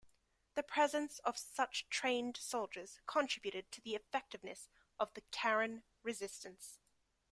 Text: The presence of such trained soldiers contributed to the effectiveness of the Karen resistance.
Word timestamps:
The 0.55 0.63
presence 0.63 1.19
of 1.19 1.37
such 1.37 1.87
trained 1.87 2.35
soldiers 2.35 2.99
contributed 3.05 3.71
to 3.73 3.81
the 3.81 3.93
effectiveness 3.93 4.67
of 4.97 5.13
the 5.13 5.21
Karen 5.29 5.83
resistance. 6.01 6.79